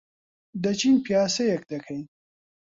دەچین 0.63 0.95
پیاسەیەک 1.05 1.61
دەکەین. 1.71 2.03